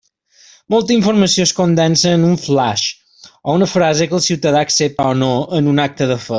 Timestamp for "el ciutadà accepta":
4.21-5.07